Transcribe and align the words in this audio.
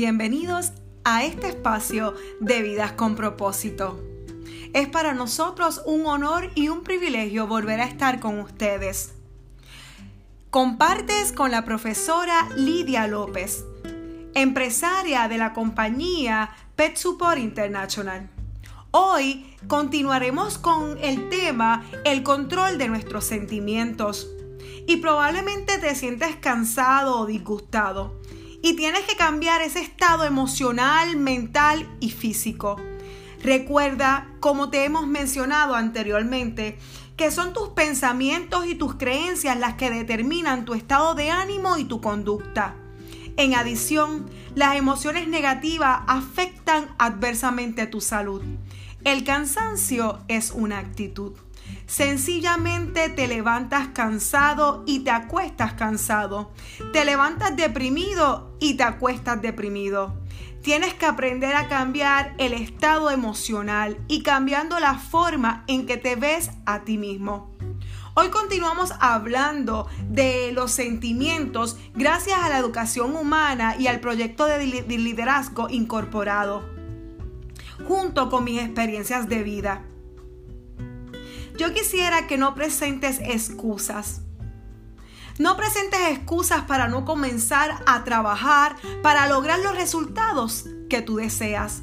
Bienvenidos 0.00 0.70
a 1.02 1.24
este 1.24 1.48
espacio 1.48 2.14
de 2.38 2.62
vidas 2.62 2.92
con 2.92 3.16
propósito. 3.16 4.00
Es 4.72 4.86
para 4.86 5.12
nosotros 5.12 5.82
un 5.86 6.06
honor 6.06 6.52
y 6.54 6.68
un 6.68 6.84
privilegio 6.84 7.48
volver 7.48 7.80
a 7.80 7.86
estar 7.86 8.20
con 8.20 8.38
ustedes. 8.38 9.14
Compartes 10.50 11.32
con 11.32 11.50
la 11.50 11.64
profesora 11.64 12.48
Lidia 12.54 13.08
López, 13.08 13.64
empresaria 14.34 15.26
de 15.26 15.36
la 15.36 15.52
compañía 15.52 16.50
Pet 16.76 16.94
Support 16.94 17.38
International. 17.38 18.30
Hoy 18.92 19.56
continuaremos 19.66 20.58
con 20.58 20.96
el 20.98 21.28
tema 21.28 21.84
el 22.04 22.22
control 22.22 22.78
de 22.78 22.86
nuestros 22.86 23.24
sentimientos. 23.24 24.30
Y 24.86 24.98
probablemente 24.98 25.76
te 25.78 25.96
sientes 25.96 26.36
cansado 26.36 27.18
o 27.18 27.26
disgustado 27.26 28.16
y 28.62 28.74
tienes 28.74 29.02
que 29.02 29.16
cambiar 29.16 29.62
ese 29.62 29.80
estado 29.80 30.24
emocional, 30.24 31.16
mental 31.16 31.88
y 32.00 32.10
físico. 32.10 32.76
Recuerda, 33.42 34.28
como 34.40 34.68
te 34.70 34.84
hemos 34.84 35.06
mencionado 35.06 35.74
anteriormente, 35.74 36.78
que 37.16 37.30
son 37.30 37.52
tus 37.52 37.70
pensamientos 37.70 38.66
y 38.66 38.74
tus 38.74 38.94
creencias 38.94 39.58
las 39.58 39.74
que 39.74 39.90
determinan 39.90 40.64
tu 40.64 40.74
estado 40.74 41.14
de 41.14 41.30
ánimo 41.30 41.76
y 41.76 41.84
tu 41.84 42.00
conducta. 42.00 42.74
En 43.36 43.54
adición, 43.54 44.28
las 44.54 44.76
emociones 44.76 45.28
negativas 45.28 46.00
afectan 46.08 46.88
adversamente 46.98 47.86
tu 47.86 48.00
salud. 48.00 48.42
El 49.04 49.22
cansancio 49.22 50.18
es 50.26 50.50
una 50.50 50.78
actitud. 50.78 51.32
Sencillamente 51.88 53.08
te 53.08 53.26
levantas 53.26 53.88
cansado 53.88 54.84
y 54.86 55.00
te 55.00 55.10
acuestas 55.10 55.72
cansado. 55.72 56.52
Te 56.92 57.06
levantas 57.06 57.56
deprimido 57.56 58.54
y 58.60 58.74
te 58.74 58.82
acuestas 58.82 59.40
deprimido. 59.40 60.14
Tienes 60.60 60.92
que 60.92 61.06
aprender 61.06 61.56
a 61.56 61.66
cambiar 61.68 62.34
el 62.36 62.52
estado 62.52 63.08
emocional 63.08 63.96
y 64.06 64.22
cambiando 64.22 64.78
la 64.80 64.98
forma 64.98 65.64
en 65.66 65.86
que 65.86 65.96
te 65.96 66.14
ves 66.14 66.50
a 66.66 66.84
ti 66.84 66.98
mismo. 66.98 67.56
Hoy 68.12 68.28
continuamos 68.28 68.92
hablando 69.00 69.88
de 70.10 70.52
los 70.52 70.72
sentimientos 70.72 71.78
gracias 71.94 72.38
a 72.38 72.50
la 72.50 72.58
educación 72.58 73.16
humana 73.16 73.76
y 73.78 73.86
al 73.86 74.00
proyecto 74.00 74.44
de 74.44 74.66
liderazgo 74.66 75.70
incorporado, 75.70 76.68
junto 77.86 78.28
con 78.28 78.44
mis 78.44 78.60
experiencias 78.60 79.26
de 79.30 79.42
vida. 79.42 79.84
Yo 81.58 81.74
quisiera 81.74 82.28
que 82.28 82.38
no 82.38 82.54
presentes 82.54 83.18
excusas. 83.18 84.20
No 85.40 85.56
presentes 85.56 85.98
excusas 86.10 86.62
para 86.62 86.86
no 86.86 87.04
comenzar 87.04 87.82
a 87.84 88.04
trabajar 88.04 88.76
para 89.02 89.28
lograr 89.28 89.58
los 89.58 89.74
resultados 89.74 90.66
que 90.88 91.02
tú 91.02 91.16
deseas. 91.16 91.82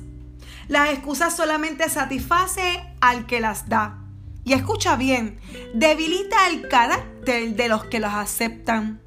Las 0.69 0.91
excusas 0.91 1.35
solamente 1.35 1.89
satisface 1.89 2.85
al 3.01 3.25
que 3.25 3.41
las 3.41 3.67
da. 3.67 3.99
Y 4.45 4.53
escucha 4.53 4.95
bien, 4.95 5.41
debilita 5.73 6.47
el 6.47 6.69
carácter 6.69 7.53
de 7.55 7.67
los 7.67 7.83
que 7.83 7.99
las 7.99 8.15
aceptan. 8.15 9.01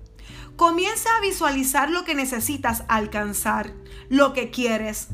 Comienza 0.56 1.08
a 1.16 1.22
visualizar 1.22 1.90
lo 1.90 2.04
que 2.04 2.14
necesitas 2.14 2.84
alcanzar, 2.88 3.72
lo 4.10 4.34
que 4.34 4.50
quieres. 4.50 5.08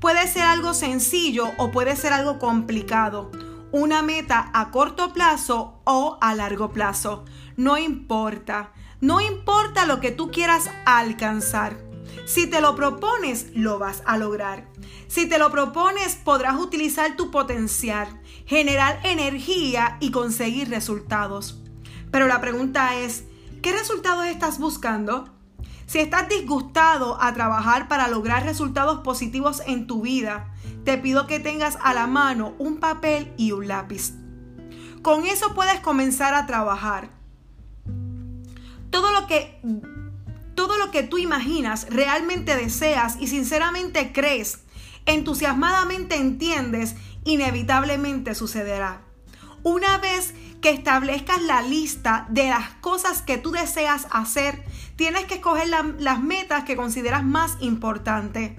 Puede 0.00 0.26
ser 0.26 0.42
algo 0.42 0.74
sencillo 0.74 1.52
o 1.58 1.70
puede 1.70 1.94
ser 1.94 2.12
algo 2.12 2.40
complicado 2.40 3.30
una 3.76 4.00
meta 4.00 4.50
a 4.54 4.70
corto 4.70 5.12
plazo 5.12 5.80
o 5.84 6.16
a 6.22 6.34
largo 6.34 6.72
plazo. 6.72 7.24
No 7.56 7.76
importa. 7.76 8.72
No 9.02 9.20
importa 9.20 9.84
lo 9.84 10.00
que 10.00 10.10
tú 10.10 10.30
quieras 10.30 10.70
alcanzar. 10.86 11.76
Si 12.24 12.46
te 12.46 12.62
lo 12.62 12.74
propones, 12.74 13.48
lo 13.54 13.78
vas 13.78 14.02
a 14.06 14.16
lograr. 14.16 14.66
Si 15.08 15.28
te 15.28 15.38
lo 15.38 15.50
propones, 15.50 16.16
podrás 16.16 16.58
utilizar 16.58 17.16
tu 17.16 17.30
potencial, 17.30 18.08
generar 18.46 18.98
energía 19.04 19.98
y 20.00 20.10
conseguir 20.10 20.70
resultados. 20.70 21.60
Pero 22.10 22.26
la 22.26 22.40
pregunta 22.40 22.96
es, 22.96 23.24
¿qué 23.60 23.72
resultados 23.72 24.24
estás 24.24 24.58
buscando? 24.58 25.35
Si 25.86 26.00
estás 26.00 26.28
disgustado 26.28 27.20
a 27.22 27.32
trabajar 27.32 27.86
para 27.86 28.08
lograr 28.08 28.44
resultados 28.44 29.00
positivos 29.00 29.62
en 29.66 29.86
tu 29.86 30.02
vida, 30.02 30.52
te 30.84 30.98
pido 30.98 31.26
que 31.28 31.38
tengas 31.38 31.78
a 31.80 31.94
la 31.94 32.08
mano 32.08 32.54
un 32.58 32.78
papel 32.78 33.32
y 33.36 33.52
un 33.52 33.68
lápiz. 33.68 34.12
Con 35.02 35.26
eso 35.26 35.54
puedes 35.54 35.78
comenzar 35.80 36.34
a 36.34 36.46
trabajar. 36.46 37.10
Todo 38.90 39.12
lo 39.12 39.26
que 39.28 39.60
todo 40.56 40.78
lo 40.78 40.90
que 40.90 41.02
tú 41.02 41.18
imaginas, 41.18 41.86
realmente 41.90 42.56
deseas 42.56 43.18
y 43.20 43.28
sinceramente 43.28 44.12
crees, 44.12 44.64
entusiasmadamente 45.04 46.16
entiendes, 46.16 46.96
inevitablemente 47.24 48.34
sucederá. 48.34 49.02
Una 49.62 49.98
vez 49.98 50.34
que 50.60 50.70
establezcas 50.70 51.40
la 51.42 51.62
lista 51.62 52.26
de 52.30 52.48
las 52.48 52.70
cosas 52.80 53.22
que 53.22 53.38
tú 53.38 53.50
deseas 53.50 54.06
hacer, 54.10 54.64
tienes 54.96 55.24
que 55.24 55.34
escoger 55.34 55.68
las 55.68 56.22
metas 56.22 56.64
que 56.64 56.76
consideras 56.76 57.24
más 57.24 57.56
importantes. 57.60 58.52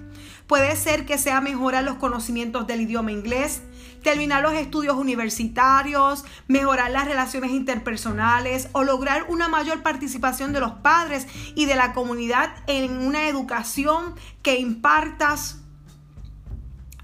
Puede 0.48 0.76
ser 0.78 1.06
que 1.06 1.18
sea 1.18 1.42
mejorar 1.42 1.84
los 1.84 1.98
conocimientos 1.98 2.68
del 2.68 2.82
idioma 2.82 3.12
inglés, 3.12 3.64
terminar 4.02 4.42
los 4.42 4.54
estudios 4.54 4.96
universitarios, 4.96 6.24
mejorar 6.48 6.92
las 6.92 7.06
relaciones 7.06 7.52
interpersonales 7.52 8.70
o 8.72 8.84
lograr 8.84 9.26
una 9.28 9.50
mayor 9.50 9.84
participación 9.84 10.54
de 10.54 10.62
los 10.62 10.72
padres 10.72 11.28
y 11.56 11.66
de 11.66 11.76
la 11.76 11.92
comunidad 11.92 12.54
en 12.68 12.98
una 13.00 13.28
educación 13.28 14.16
que 14.42 14.58
impartas. 14.58 15.60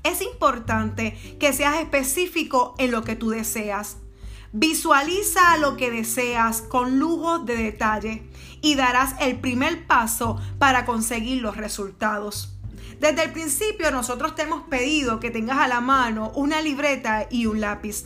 Es 0.04 0.22
importante 0.22 1.38
que 1.40 1.52
seas 1.52 1.80
específico 1.80 2.76
en 2.78 2.92
lo 2.92 3.04
que 3.04 3.18
tú 3.18 3.30
deseas. 3.30 3.98
Visualiza 4.56 5.58
lo 5.58 5.76
que 5.78 5.90
deseas 5.90 6.62
con 6.62 7.00
lujo 7.00 7.40
de 7.40 7.58
detalle 7.58 8.30
y 8.62 8.76
darás 8.76 9.16
el 9.20 9.40
primer 9.40 9.88
paso 9.88 10.40
para 10.60 10.86
conseguir 10.86 11.42
los 11.42 11.58
resultados. 11.58 12.54
Desde 13.00 13.24
el 13.24 13.32
principio 13.32 13.90
nosotros 13.90 14.36
te 14.36 14.44
hemos 14.44 14.62
pedido 14.68 15.20
que 15.20 15.32
tengas 15.32 15.58
a 15.58 15.68
la 15.68 15.82
mano 15.82 16.32
una 16.36 16.62
libreta 16.62 17.26
y 17.32 17.48
un 17.48 17.62
lápiz. 17.62 18.06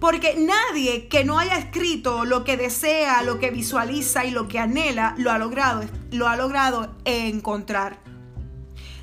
Porque 0.00 0.36
nadie 0.38 1.06
que 1.08 1.22
no 1.22 1.38
haya 1.38 1.58
escrito 1.58 2.24
lo 2.24 2.44
que 2.44 2.56
desea, 2.56 3.22
lo 3.22 3.38
que 3.38 3.50
visualiza 3.50 4.24
y 4.24 4.30
lo 4.30 4.48
que 4.48 4.58
anhela, 4.58 5.14
lo 5.18 5.32
ha 5.32 5.36
logrado, 5.36 5.84
lo 6.10 6.28
ha 6.28 6.36
logrado 6.36 6.96
encontrar. 7.04 8.00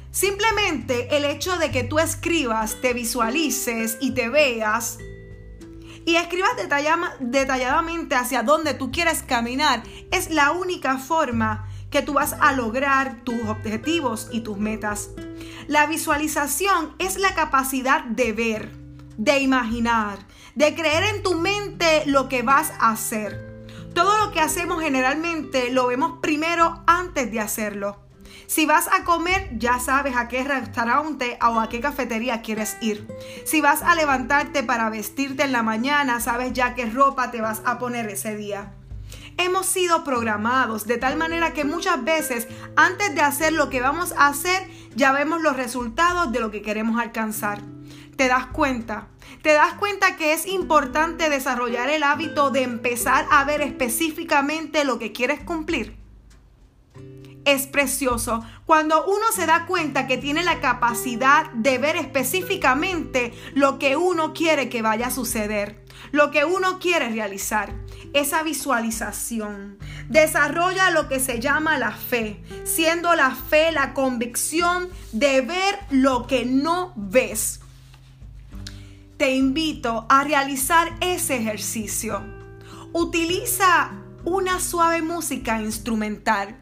Simplemente 0.10 1.16
el 1.16 1.26
hecho 1.26 1.58
de 1.58 1.70
que 1.70 1.84
tú 1.84 2.00
escribas, 2.00 2.82
te 2.82 2.94
visualices 2.94 4.00
y 4.02 4.12
te 4.12 4.30
veas 4.30 4.98
y 6.06 6.16
escribas 6.16 6.52
detalladamente 7.20 8.16
hacia 8.16 8.44
dónde 8.44 8.74
tú 8.74 8.92
quieres 8.92 9.24
caminar, 9.24 9.84
es 10.12 10.30
la 10.30 10.52
única 10.52 10.98
forma 10.98 11.68
que 11.90 12.02
tú 12.02 12.14
vas 12.14 12.36
a 12.40 12.54
lograr 12.54 13.24
tus 13.24 13.44
objetivos 13.48 14.30
y 14.32 14.42
tus 14.42 14.58
metas. 14.58 15.10
La 15.68 15.86
visualización 15.86 16.96
es 17.00 17.18
la 17.18 17.34
capacidad 17.34 18.04
de 18.06 18.34
ver, 18.34 18.72
de 19.18 19.40
imaginar, 19.40 20.20
de 20.56 20.74
creer 20.74 21.04
en 21.16 21.24
tu 21.24 21.36
mente 21.36 22.04
lo 22.06 22.30
que 22.30 22.42
vas 22.42 22.72
a 22.80 22.92
hacer. 22.92 23.66
Todo 23.94 24.18
lo 24.26 24.32
que 24.32 24.40
hacemos 24.40 24.82
generalmente 24.82 25.70
lo 25.70 25.88
vemos 25.88 26.20
primero 26.22 26.82
antes 26.88 27.30
de 27.32 27.42
hacerlo. 27.42 28.00
Si 28.52 28.66
vas 28.66 28.90
a 28.90 29.06
comer, 29.06 29.48
ya 29.58 29.80
sabes 29.80 30.18
a 30.18 30.28
qué 30.28 30.44
restaurante 30.44 31.40
o 31.42 31.58
a 31.58 31.70
qué 31.70 31.80
cafetería 31.80 32.42
quieres 32.42 32.76
ir. 32.82 33.08
Si 33.46 33.62
vas 33.62 33.82
a 33.82 33.96
levantarte 33.96 34.62
para 34.62 34.90
vestirte 34.90 35.44
en 35.44 35.54
la 35.54 35.64
mañana, 35.64 36.20
sabes 36.20 36.52
ya 36.52 36.76
qué 36.76 36.86
ropa 36.86 37.32
te 37.32 37.40
vas 37.40 37.62
a 37.64 37.80
poner 37.80 38.10
ese 38.10 38.36
día. 38.36 38.74
Hemos 39.38 39.68
sido 39.68 40.04
programados 40.04 40.86
de 40.86 40.98
tal 40.98 41.16
manera 41.16 41.54
que 41.54 41.64
muchas 41.64 42.04
veces 42.04 42.50
antes 42.76 43.16
de 43.16 43.22
hacer 43.22 43.54
lo 43.54 43.70
que 43.70 43.80
vamos 43.80 44.12
a 44.18 44.28
hacer, 44.28 44.70
ya 44.98 45.14
vemos 45.14 45.42
los 45.42 45.56
resultados 45.56 46.34
de 46.34 46.42
lo 46.42 46.52
que 46.52 46.62
queremos 46.62 47.00
alcanzar. 47.00 47.62
¿Te 48.18 48.28
das 48.28 48.48
cuenta? 48.48 49.08
¿Te 49.44 49.54
das 49.54 49.76
cuenta 49.76 50.18
que 50.18 50.34
es 50.34 50.46
importante 50.46 51.30
desarrollar 51.30 51.90
el 51.90 52.04
hábito 52.04 52.50
de 52.50 52.64
empezar 52.64 53.26
a 53.32 53.46
ver 53.46 53.62
específicamente 53.62 54.84
lo 54.84 55.00
que 55.00 55.14
quieres 55.14 55.40
cumplir? 55.40 56.01
Es 57.46 57.68
precioso 57.68 58.44
cuando 58.66 59.06
uno 59.06 59.26
se 59.34 59.46
da 59.46 59.66
cuenta 59.66 60.08
que 60.08 60.18
tiene 60.18 60.44
la 60.44 60.60
capacidad 60.60 61.50
de 61.54 61.78
ver 61.78 61.96
específicamente 61.96 63.34
lo 63.54 63.80
que 63.80 63.98
uno 63.98 64.34
quiere 64.34 64.70
que 64.70 64.82
vaya 64.82 65.08
a 65.08 65.12
suceder, 65.12 65.84
lo 66.12 66.32
que 66.32 66.46
uno 66.46 66.80
quiere 66.80 67.10
realizar. 67.10 67.74
Esa 68.14 68.44
visualización 68.44 69.78
desarrolla 70.10 70.92
lo 70.92 71.08
que 71.08 71.20
se 71.20 71.40
llama 71.40 71.78
la 71.78 71.92
fe, 71.92 72.44
siendo 72.66 73.16
la 73.16 73.32
fe 73.32 73.72
la 73.72 73.94
convicción 73.94 74.90
de 75.12 75.42
ver 75.42 75.80
lo 75.90 76.28
que 76.28 76.46
no 76.46 76.94
ves. 76.96 77.62
Te 79.18 79.36
invito 79.36 80.06
a 80.10 80.24
realizar 80.24 80.92
ese 81.00 81.38
ejercicio. 81.38 82.22
Utiliza 82.92 83.92
una 84.26 84.60
suave 84.60 85.02
música 85.02 85.62
instrumental 85.62 86.58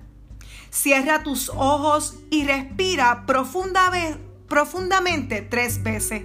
Cierra 0.70 1.24
tus 1.24 1.50
ojos 1.50 2.16
y 2.30 2.46
respira 2.46 3.26
profundamente 3.26 5.42
tres 5.42 5.84
veces. 5.84 6.24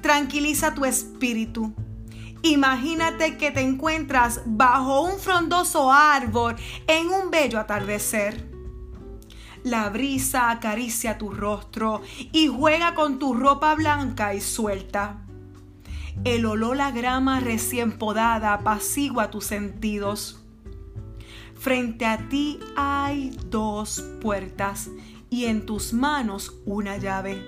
Tranquiliza 0.00 0.74
tu 0.74 0.84
espíritu. 0.84 1.74
Imagínate 2.42 3.36
que 3.36 3.50
te 3.50 3.60
encuentras 3.60 4.40
bajo 4.46 5.02
un 5.02 5.18
frondoso 5.18 5.92
árbol 5.92 6.56
en 6.86 7.08
un 7.08 7.30
bello 7.30 7.58
atardecer. 7.58 8.48
La 9.64 9.88
brisa 9.88 10.50
acaricia 10.50 11.18
tu 11.18 11.30
rostro 11.30 12.02
y 12.32 12.46
juega 12.46 12.94
con 12.94 13.18
tu 13.18 13.34
ropa 13.34 13.74
blanca 13.74 14.32
y 14.32 14.40
suelta. 14.40 15.26
El 16.24 16.46
olor 16.46 16.80
a 16.80 16.92
grama 16.92 17.40
recién 17.40 17.98
podada 17.98 18.54
apacigua 18.54 19.30
tus 19.30 19.44
sentidos. 19.44 20.45
Frente 21.58 22.04
a 22.04 22.18
ti 22.28 22.60
hay 22.76 23.30
dos 23.46 24.04
puertas 24.20 24.90
y 25.30 25.46
en 25.46 25.66
tus 25.66 25.92
manos 25.92 26.54
una 26.66 26.98
llave. 26.98 27.42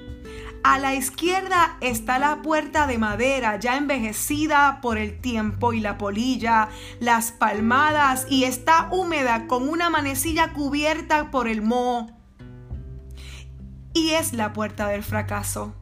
A 0.64 0.78
la 0.78 0.94
izquierda 0.94 1.76
está 1.80 2.18
la 2.18 2.42
puerta 2.42 2.86
de 2.86 2.98
madera 2.98 3.58
ya 3.60 3.76
envejecida 3.76 4.80
por 4.80 4.98
el 4.98 5.20
tiempo 5.20 5.72
y 5.72 5.80
la 5.80 5.98
polilla, 5.98 6.68
las 7.00 7.32
palmadas 7.32 8.26
y 8.28 8.44
está 8.44 8.88
húmeda 8.90 9.46
con 9.46 9.68
una 9.68 9.88
manecilla 9.88 10.52
cubierta 10.52 11.30
por 11.30 11.46
el 11.46 11.62
moho. 11.62 12.10
Y 13.94 14.10
es 14.10 14.32
la 14.32 14.52
puerta 14.52 14.88
del 14.88 15.02
fracaso. 15.04 15.74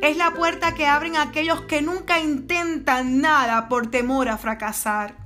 Es 0.00 0.16
la 0.16 0.32
puerta 0.32 0.74
que 0.74 0.86
abren 0.86 1.16
aquellos 1.16 1.62
que 1.62 1.82
nunca 1.82 2.20
intentan 2.20 3.20
nada 3.20 3.68
por 3.68 3.88
temor 3.88 4.28
a 4.28 4.38
fracasar 4.38 5.25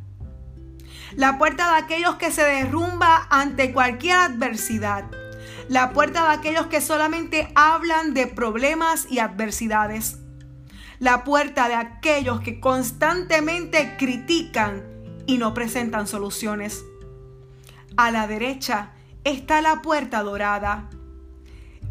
la 1.17 1.39
puerta 1.39 1.73
de 1.73 1.79
aquellos 1.79 2.17
que 2.17 2.31
se 2.31 2.45
derrumba 2.45 3.27
ante 3.31 3.73
cualquier 3.73 4.17
adversidad, 4.19 5.05
la 5.69 5.93
puerta 5.93 6.29
de 6.29 6.35
aquellos 6.35 6.67
que 6.67 6.81
solamente 6.81 7.51
hablan 7.55 8.15
de 8.15 8.27
problemas 8.27 9.07
y 9.11 9.19
adversidades, 9.19 10.19
la 10.99 11.25
puerta 11.25 11.69
de 11.69 11.75
aquellos 11.75 12.41
que 12.41 12.61
constantemente 12.61 13.97
critican 13.99 14.85
y 15.27 15.39
no 15.39 15.55
presentan 15.55 16.07
soluciones. 16.07 16.85
A 17.97 18.11
la 18.11 18.27
derecha 18.27 18.93
está 19.25 19.61
la 19.61 19.83
puerta 19.83 20.23
dorada, 20.23 20.89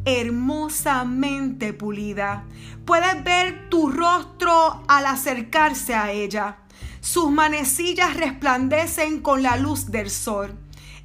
hermosamente 0.06 1.74
pulida. 1.74 2.46
Puedes 2.86 3.24
ver 3.24 3.70
tu 3.70 3.90
rostro 3.90 4.84
al 4.88 5.06
acercarse 5.06 5.96
a 5.96 6.12
ella. 6.12 6.58
Sus 7.02 7.32
manecillas 7.32 8.18
resplandecen 8.18 9.22
con 9.22 9.42
la 9.42 9.56
luz 9.56 9.90
del 9.90 10.10
sol. 10.10 10.58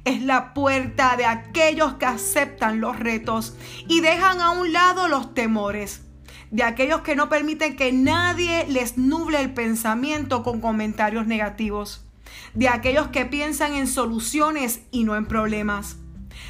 Es 0.03 0.21
la 0.21 0.53
puerta 0.53 1.15
de 1.15 1.25
aquellos 1.25 1.93
que 1.95 2.05
aceptan 2.05 2.81
los 2.81 2.99
retos 2.99 3.55
y 3.87 4.01
dejan 4.01 4.41
a 4.41 4.51
un 4.51 4.73
lado 4.73 5.07
los 5.07 5.33
temores. 5.33 6.01
De 6.51 6.63
aquellos 6.63 7.01
que 7.01 7.15
no 7.15 7.29
permiten 7.29 7.75
que 7.75 7.91
nadie 7.91 8.65
les 8.67 8.97
nuble 8.97 9.39
el 9.39 9.53
pensamiento 9.53 10.43
con 10.43 10.59
comentarios 10.59 11.27
negativos. 11.27 12.05
De 12.53 12.67
aquellos 12.67 13.07
que 13.07 13.25
piensan 13.25 13.73
en 13.73 13.87
soluciones 13.87 14.81
y 14.91 15.05
no 15.05 15.15
en 15.15 15.25
problemas. 15.25 15.95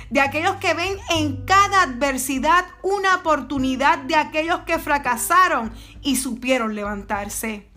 De 0.10 0.22
aquellos 0.22 0.56
que 0.56 0.74
ven 0.74 0.98
en 1.12 1.46
cada 1.46 1.84
adversidad 1.84 2.66
una 2.82 3.18
oportunidad 3.18 4.00
de 4.00 4.16
aquellos 4.16 4.62
que 4.62 4.80
fracasaron 4.80 5.72
y 6.02 6.16
supieron 6.16 6.74
levantarse 6.74 7.75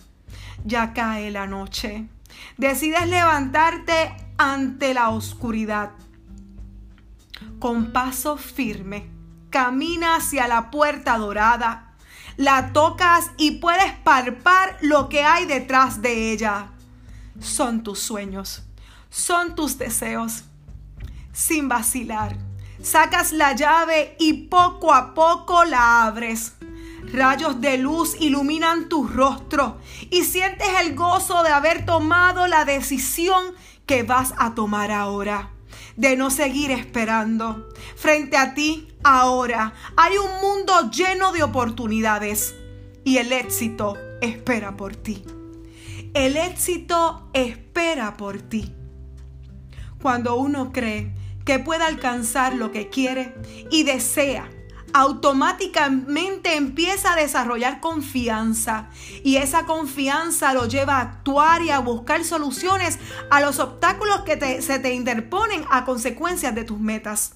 ya 0.64 0.92
cae 0.92 1.30
la 1.30 1.46
noche. 1.46 2.08
Decides 2.56 3.06
levantarte 3.08 4.14
ante 4.36 4.94
la 4.94 5.10
oscuridad. 5.10 5.90
Con 7.58 7.92
paso 7.92 8.36
firme, 8.36 9.10
camina 9.50 10.16
hacia 10.16 10.48
la 10.48 10.70
puerta 10.70 11.18
dorada. 11.18 11.94
La 12.36 12.72
tocas 12.72 13.32
y 13.36 13.52
puedes 13.52 13.92
palpar 14.04 14.78
lo 14.80 15.08
que 15.08 15.24
hay 15.24 15.46
detrás 15.46 16.02
de 16.02 16.32
ella. 16.32 16.68
Son 17.40 17.82
tus 17.82 17.98
sueños, 17.98 18.62
son 19.10 19.54
tus 19.54 19.78
deseos. 19.78 20.44
Sin 21.32 21.68
vacilar, 21.68 22.36
sacas 22.82 23.32
la 23.32 23.54
llave 23.54 24.16
y 24.18 24.48
poco 24.48 24.94
a 24.94 25.14
poco 25.14 25.64
la 25.64 26.04
abres. 26.04 26.54
Rayos 27.12 27.60
de 27.60 27.78
luz 27.78 28.16
iluminan 28.20 28.88
tu 28.88 29.06
rostro 29.06 29.78
y 30.10 30.24
sientes 30.24 30.68
el 30.82 30.94
gozo 30.94 31.42
de 31.42 31.50
haber 31.50 31.86
tomado 31.86 32.46
la 32.46 32.64
decisión 32.64 33.54
que 33.86 34.02
vas 34.02 34.34
a 34.36 34.54
tomar 34.54 34.90
ahora, 34.90 35.50
de 35.96 36.16
no 36.16 36.30
seguir 36.30 36.70
esperando. 36.70 37.68
Frente 37.96 38.36
a 38.36 38.54
ti, 38.54 38.88
ahora, 39.02 39.72
hay 39.96 40.16
un 40.18 40.40
mundo 40.42 40.90
lleno 40.90 41.32
de 41.32 41.42
oportunidades 41.42 42.54
y 43.04 43.16
el 43.16 43.32
éxito 43.32 43.96
espera 44.20 44.76
por 44.76 44.94
ti. 44.94 45.24
El 46.12 46.36
éxito 46.36 47.30
espera 47.32 48.16
por 48.16 48.40
ti. 48.42 48.74
Cuando 50.02 50.36
uno 50.36 50.72
cree 50.72 51.14
que 51.44 51.58
puede 51.58 51.84
alcanzar 51.84 52.54
lo 52.54 52.70
que 52.70 52.90
quiere 52.90 53.34
y 53.70 53.84
desea, 53.84 54.50
automáticamente 54.92 56.56
empieza 56.56 57.12
a 57.12 57.16
desarrollar 57.16 57.80
confianza 57.80 58.88
y 59.24 59.36
esa 59.36 59.66
confianza 59.66 60.54
lo 60.54 60.66
lleva 60.66 60.96
a 60.96 61.02
actuar 61.02 61.62
y 61.62 61.70
a 61.70 61.78
buscar 61.78 62.24
soluciones 62.24 62.98
a 63.30 63.40
los 63.40 63.58
obstáculos 63.58 64.22
que 64.22 64.62
se 64.62 64.78
te 64.78 64.94
interponen 64.94 65.64
a 65.70 65.84
consecuencias 65.84 66.54
de 66.54 66.64
tus 66.64 66.80
metas. 66.80 67.34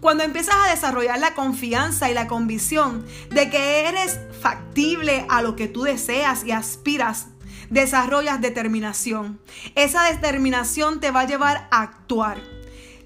Cuando 0.00 0.24
empiezas 0.24 0.56
a 0.56 0.70
desarrollar 0.70 1.20
la 1.20 1.34
confianza 1.34 2.10
y 2.10 2.14
la 2.14 2.26
convicción 2.26 3.06
de 3.30 3.48
que 3.50 3.86
eres 3.86 4.18
factible 4.40 5.24
a 5.28 5.42
lo 5.42 5.54
que 5.54 5.68
tú 5.68 5.82
deseas 5.82 6.44
y 6.44 6.50
aspiras, 6.50 7.28
desarrollas 7.70 8.40
determinación. 8.40 9.40
Esa 9.76 10.02
determinación 10.10 10.98
te 10.98 11.12
va 11.12 11.20
a 11.20 11.26
llevar 11.26 11.68
a 11.70 11.82
actuar 11.82 12.51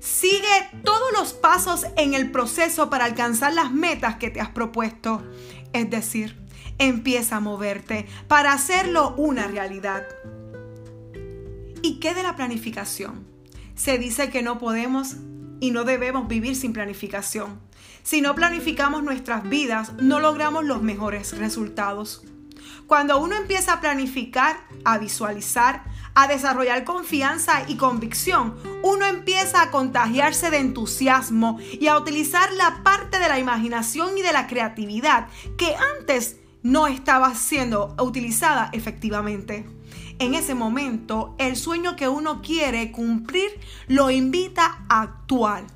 Sigue 0.06 0.70
todos 0.84 1.12
los 1.18 1.32
pasos 1.32 1.84
en 1.96 2.14
el 2.14 2.30
proceso 2.30 2.88
para 2.88 3.06
alcanzar 3.06 3.52
las 3.52 3.72
metas 3.72 4.18
que 4.18 4.30
te 4.30 4.40
has 4.40 4.50
propuesto. 4.50 5.20
Es 5.72 5.90
decir, 5.90 6.46
empieza 6.78 7.36
a 7.36 7.40
moverte 7.40 8.06
para 8.28 8.52
hacerlo 8.52 9.16
una 9.16 9.48
realidad. 9.48 10.06
¿Y 11.82 11.98
qué 11.98 12.14
de 12.14 12.22
la 12.22 12.36
planificación? 12.36 13.26
Se 13.74 13.98
dice 13.98 14.30
que 14.30 14.42
no 14.42 14.60
podemos 14.60 15.16
y 15.58 15.72
no 15.72 15.82
debemos 15.82 16.28
vivir 16.28 16.54
sin 16.54 16.72
planificación. 16.72 17.60
Si 18.04 18.20
no 18.20 18.36
planificamos 18.36 19.02
nuestras 19.02 19.42
vidas, 19.48 19.94
no 19.94 20.20
logramos 20.20 20.64
los 20.64 20.82
mejores 20.82 21.36
resultados. 21.36 22.22
Cuando 22.86 23.18
uno 23.18 23.34
empieza 23.34 23.72
a 23.72 23.80
planificar, 23.80 24.56
a 24.84 24.98
visualizar, 24.98 25.82
a 26.16 26.26
desarrollar 26.26 26.82
confianza 26.84 27.62
y 27.68 27.76
convicción, 27.76 28.56
uno 28.82 29.06
empieza 29.06 29.60
a 29.60 29.70
contagiarse 29.70 30.50
de 30.50 30.58
entusiasmo 30.58 31.58
y 31.78 31.88
a 31.88 31.98
utilizar 31.98 32.50
la 32.54 32.82
parte 32.82 33.18
de 33.18 33.28
la 33.28 33.38
imaginación 33.38 34.16
y 34.16 34.22
de 34.22 34.32
la 34.32 34.46
creatividad 34.46 35.28
que 35.58 35.76
antes 35.98 36.38
no 36.62 36.86
estaba 36.86 37.34
siendo 37.34 37.94
utilizada 38.00 38.70
efectivamente. 38.72 39.66
En 40.18 40.34
ese 40.34 40.54
momento, 40.54 41.34
el 41.38 41.54
sueño 41.54 41.96
que 41.96 42.08
uno 42.08 42.40
quiere 42.40 42.90
cumplir 42.92 43.50
lo 43.86 44.10
invita 44.10 44.86
a 44.88 45.02
actuar. 45.02 45.66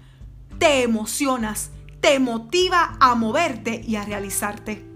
Te 0.58 0.82
emocionas, 0.82 1.70
te 2.00 2.18
motiva 2.18 2.96
a 2.98 3.14
moverte 3.14 3.82
y 3.86 3.96
a 3.96 4.04
realizarte. 4.04 4.89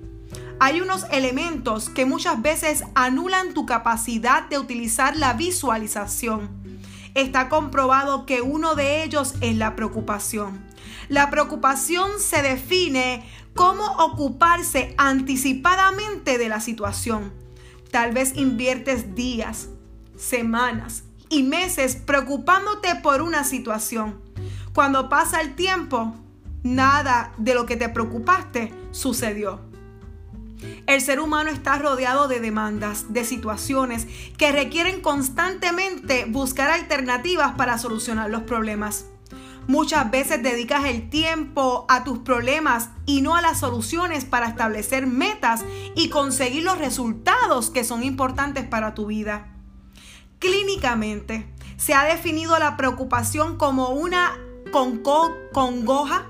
Hay 0.60 0.80
unos 0.80 1.04
elementos 1.10 1.90
que 1.90 2.06
muchas 2.06 2.40
veces 2.40 2.84
anulan 2.94 3.54
tu 3.54 3.66
capacidad 3.66 4.48
de 4.48 4.58
utilizar 4.58 5.16
la 5.16 5.32
visualización. 5.34 6.48
Está 7.14 7.48
comprobado 7.48 8.24
que 8.24 8.40
uno 8.40 8.74
de 8.74 9.04
ellos 9.04 9.34
es 9.40 9.56
la 9.56 9.76
preocupación. 9.76 10.64
La 11.08 11.30
preocupación 11.30 12.18
se 12.18 12.42
define 12.42 13.24
como 13.54 13.84
ocuparse 13.84 14.94
anticipadamente 14.96 16.38
de 16.38 16.48
la 16.48 16.60
situación. 16.60 17.32
Tal 17.90 18.12
vez 18.12 18.36
inviertes 18.36 19.14
días, 19.14 19.68
semanas 20.16 21.04
y 21.28 21.42
meses 21.42 21.96
preocupándote 21.96 22.96
por 22.96 23.22
una 23.22 23.44
situación. 23.44 24.20
Cuando 24.72 25.08
pasa 25.08 25.40
el 25.40 25.54
tiempo, 25.54 26.14
nada 26.62 27.32
de 27.38 27.54
lo 27.54 27.66
que 27.66 27.76
te 27.76 27.88
preocupaste 27.88 28.72
sucedió. 28.90 29.73
El 30.86 31.00
ser 31.00 31.20
humano 31.20 31.50
está 31.50 31.78
rodeado 31.78 32.28
de 32.28 32.40
demandas, 32.40 33.12
de 33.12 33.24
situaciones 33.24 34.06
que 34.36 34.52
requieren 34.52 35.00
constantemente 35.00 36.26
buscar 36.26 36.70
alternativas 36.70 37.54
para 37.54 37.78
solucionar 37.78 38.30
los 38.30 38.42
problemas. 38.42 39.06
Muchas 39.66 40.10
veces 40.10 40.42
dedicas 40.42 40.84
el 40.84 41.08
tiempo 41.08 41.86
a 41.88 42.04
tus 42.04 42.18
problemas 42.18 42.90
y 43.06 43.22
no 43.22 43.34
a 43.34 43.40
las 43.40 43.60
soluciones 43.60 44.26
para 44.26 44.48
establecer 44.48 45.06
metas 45.06 45.64
y 45.94 46.10
conseguir 46.10 46.64
los 46.64 46.78
resultados 46.78 47.70
que 47.70 47.82
son 47.82 48.02
importantes 48.02 48.66
para 48.66 48.94
tu 48.94 49.06
vida. 49.06 49.48
Clínicamente, 50.38 51.46
se 51.78 51.94
ha 51.94 52.04
definido 52.04 52.58
la 52.58 52.76
preocupación 52.76 53.56
como 53.56 53.88
una 53.88 54.38
con 54.70 55.02
congoja 55.52 56.26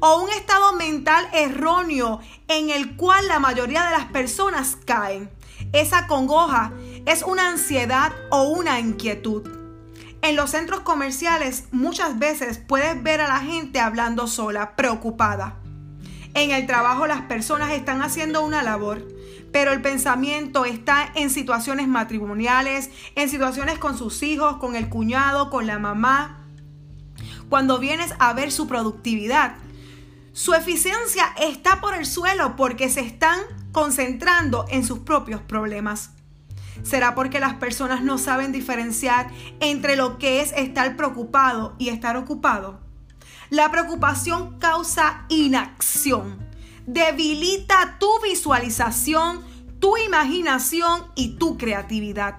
o 0.00 0.22
un 0.22 0.30
estado 0.30 0.72
mental 0.72 1.28
erróneo 1.32 2.20
en 2.48 2.70
el 2.70 2.96
cual 2.96 3.26
la 3.28 3.38
mayoría 3.38 3.84
de 3.84 3.90
las 3.90 4.06
personas 4.06 4.76
caen. 4.84 5.30
Esa 5.72 6.06
congoja 6.06 6.72
es 7.06 7.22
una 7.22 7.48
ansiedad 7.48 8.12
o 8.30 8.44
una 8.44 8.80
inquietud. 8.80 9.48
En 10.22 10.36
los 10.36 10.50
centros 10.50 10.80
comerciales 10.80 11.64
muchas 11.70 12.18
veces 12.18 12.58
puedes 12.58 13.00
ver 13.02 13.20
a 13.20 13.28
la 13.28 13.40
gente 13.40 13.80
hablando 13.80 14.26
sola, 14.26 14.76
preocupada. 14.76 15.56
En 16.34 16.50
el 16.50 16.66
trabajo 16.66 17.06
las 17.06 17.22
personas 17.22 17.72
están 17.72 18.02
haciendo 18.02 18.44
una 18.44 18.62
labor, 18.62 19.06
pero 19.52 19.72
el 19.72 19.80
pensamiento 19.80 20.64
está 20.64 21.10
en 21.14 21.30
situaciones 21.30 21.88
matrimoniales, 21.88 22.90
en 23.14 23.28
situaciones 23.28 23.78
con 23.78 23.96
sus 23.96 24.22
hijos, 24.22 24.56
con 24.58 24.76
el 24.76 24.88
cuñado, 24.88 25.50
con 25.50 25.66
la 25.66 25.78
mamá. 25.78 26.44
Cuando 27.48 27.78
vienes 27.78 28.12
a 28.18 28.32
ver 28.34 28.52
su 28.52 28.68
productividad, 28.68 29.56
su 30.38 30.54
eficiencia 30.54 31.34
está 31.40 31.80
por 31.80 31.94
el 31.94 32.06
suelo 32.06 32.54
porque 32.54 32.88
se 32.88 33.00
están 33.00 33.40
concentrando 33.72 34.66
en 34.68 34.86
sus 34.86 35.00
propios 35.00 35.40
problemas. 35.40 36.10
¿Será 36.84 37.16
porque 37.16 37.40
las 37.40 37.54
personas 37.54 38.04
no 38.04 38.18
saben 38.18 38.52
diferenciar 38.52 39.32
entre 39.58 39.96
lo 39.96 40.16
que 40.18 40.40
es 40.40 40.52
estar 40.52 40.94
preocupado 40.94 41.74
y 41.76 41.88
estar 41.88 42.16
ocupado? 42.16 42.78
La 43.50 43.72
preocupación 43.72 44.60
causa 44.60 45.24
inacción, 45.28 46.38
debilita 46.86 47.96
tu 47.98 48.08
visualización, 48.22 49.42
tu 49.80 49.96
imaginación 49.96 51.02
y 51.16 51.30
tu 51.30 51.58
creatividad. 51.58 52.36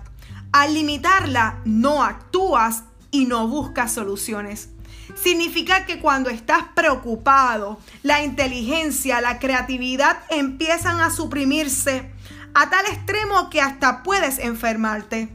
Al 0.54 0.74
limitarla, 0.74 1.60
no 1.66 2.02
actúas 2.02 2.86
y 3.12 3.26
no 3.26 3.50
buscas 3.50 3.92
soluciones. 3.92 4.70
Significa 5.16 5.86
que 5.86 6.00
cuando 6.00 6.30
estás 6.30 6.64
preocupado, 6.76 7.80
la 8.04 8.24
inteligencia, 8.24 9.22
la 9.22 9.40
creatividad 9.40 10.20
empiezan 10.30 11.00
a 11.02 11.10
suprimirse 11.10 12.12
a 12.54 12.70
tal 12.70 12.86
extremo 12.86 13.50
que 13.50 13.62
hasta 13.62 14.04
puedes 14.04 14.40
enfermarte. 14.40 15.30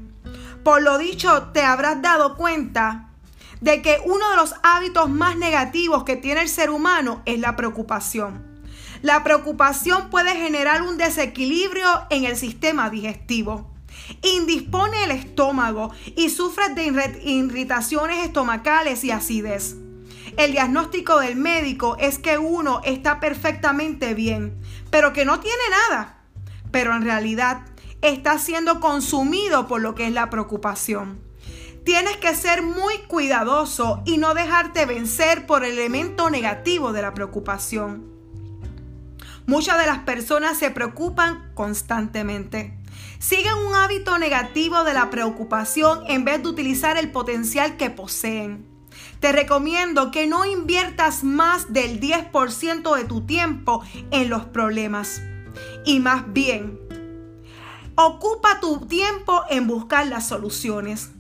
Por 0.63 0.83
lo 0.83 0.99
dicho, 0.99 1.51
te 1.53 1.63
habrás 1.63 2.01
dado 2.03 2.37
cuenta 2.37 3.11
de 3.61 3.83
que 3.83 4.01
uno 4.05 4.31
de 4.31 4.37
los 4.37 4.55
hábitos 4.63 5.09
más 5.09 5.37
negativos 5.37 6.05
que 6.05 6.17
tiene 6.17 6.43
el 6.43 6.49
ser 6.49 6.71
humano 6.71 7.23
es 7.25 7.39
la 7.39 7.57
preocupación. 7.57 8.55
La 9.03 9.23
preocupación 9.23 10.09
puede 10.09 10.35
generar 10.37 10.83
un 10.83 10.97
desequilibrio 10.97 12.07
en 12.11 12.25
el 12.25 12.37
sistema 12.37 12.89
digestivo. 12.89 13.74
Indispone 14.23 15.05
el 15.05 15.11
estómago 15.11 15.93
y 16.17 16.31
sufres 16.31 16.75
de 16.75 16.87
irritaciones 17.25 18.25
estomacales 18.25 19.05
y 19.05 19.11
acidez. 19.11 19.77
El 20.37 20.53
diagnóstico 20.53 21.21
del 21.21 21.37
médico 21.37 21.97
es 21.99 22.19
que 22.19 22.39
uno 22.39 22.81
está 22.85 23.21
perfectamente 23.21 24.15
bien, 24.15 24.59
pero 24.91 25.13
que 25.13 25.25
no 25.25 25.41
tiene 25.41 25.63
nada 25.89 26.15
pero 26.75 26.97
en 26.97 27.03
realidad 27.03 27.61
está 28.03 28.37
siendo 28.41 28.81
consumido 28.81 29.69
por 29.69 29.81
lo 29.81 29.95
que 29.95 30.09
es 30.09 30.13
la 30.13 30.29
preocupación. 30.29 31.21
Tienes 31.85 32.17
que 32.17 32.35
ser 32.35 32.63
muy 32.63 32.99
cuidadoso 33.07 34.03
y 34.05 34.19
no 34.19 34.35
dejarte 34.35 34.85
vencer 34.85 35.47
por 35.47 35.65
el 35.65 35.79
elemento 35.79 36.31
negativo 36.31 36.93
de 36.93 37.03
la 37.03 37.15
preocupación. 37.15 38.11
Muchas 39.47 39.79
de 39.79 39.87
las 39.87 40.01
personas 40.01 40.59
se 40.59 40.73
preocupan 40.73 41.53
constantemente. 41.55 42.77
Siguen 43.19 43.55
un 43.67 43.75
hábito 43.75 44.19
negativo 44.19 44.85
de 44.85 44.95
la 44.95 45.11
preocupación 45.11 46.03
en 46.09 46.25
vez 46.25 46.43
de 46.43 46.49
utilizar 46.49 46.97
el 46.97 47.11
potencial 47.11 47.77
que 47.77 47.91
poseen. 47.91 48.67
Te 49.21 49.33
recomiendo 49.33 50.11
que 50.11 50.27
no 50.27 50.45
inviertas 50.45 51.25
más 51.25 51.73
del 51.73 52.01
10% 52.01 52.97
de 52.97 53.05
tu 53.05 53.23
tiempo 53.23 53.83
en 54.11 54.29
los 54.29 54.45
problemas 54.45 55.23
y 55.85 56.01
más 56.01 56.33
bien, 56.33 56.79
ocupa 57.97 58.61
tu 58.61 58.87
tiempo 58.87 59.43
en 59.51 59.67
buscar 59.67 60.07
las 60.07 60.29
soluciones. 60.29 61.11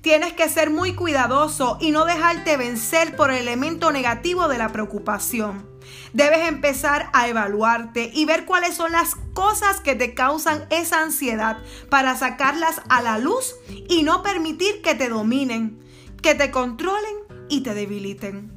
Tienes 0.00 0.32
que 0.32 0.48
ser 0.48 0.70
muy 0.70 0.94
cuidadoso 0.94 1.76
y 1.80 1.90
no 1.90 2.04
dejarte 2.04 2.56
vencer 2.56 3.16
por 3.16 3.30
el 3.30 3.38
elemento 3.38 3.90
negativo 3.90 4.48
de 4.48 4.58
la 4.58 4.70
preocupación. 4.70 5.66
Debes 6.12 6.48
empezar 6.48 7.10
a 7.12 7.28
evaluarte 7.28 8.10
y 8.12 8.24
ver 8.24 8.44
cuáles 8.44 8.74
son 8.74 8.92
las 8.92 9.14
cosas 9.34 9.80
que 9.80 9.94
te 9.94 10.14
causan 10.14 10.66
esa 10.70 11.02
ansiedad 11.02 11.58
para 11.90 12.16
sacarlas 12.16 12.82
a 12.88 13.02
la 13.02 13.18
luz 13.18 13.54
y 13.88 14.02
no 14.02 14.22
permitir 14.22 14.82
que 14.82 14.94
te 14.94 15.08
dominen, 15.08 15.78
que 16.22 16.34
te 16.34 16.50
controlen 16.50 17.16
y 17.48 17.60
te 17.60 17.74
debiliten. 17.74 18.52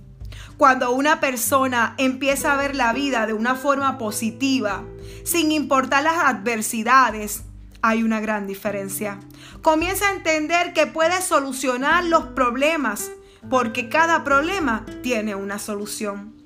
Cuando 0.58 0.92
una 0.92 1.20
persona 1.20 1.96
empieza 1.98 2.54
a 2.54 2.58
ver 2.58 2.76
la 2.76 2.94
vida 2.94 3.26
de 3.26 3.34
una 3.34 3.56
forma 3.56 3.98
positiva, 3.98 4.84
sin 5.24 5.52
importar 5.52 6.04
las 6.04 6.18
adversidades, 6.18 7.44
hay 7.82 8.04
una 8.04 8.20
gran 8.20 8.48
diferencia. 8.48 9.20
Comienza 9.62 10.08
a 10.08 10.14
entender 10.14 10.74
que 10.74 10.88
puedes 10.88 11.24
solucionar 11.24 12.06
los 12.06 12.26
problemas 12.28 13.12
porque 13.50 13.90
cada 13.90 14.24
problema 14.24 14.86
tiene 15.02 15.36
una 15.36 15.58
solución. 15.58 16.41